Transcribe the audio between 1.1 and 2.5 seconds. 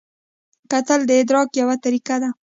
ادراک یوه طریقه ده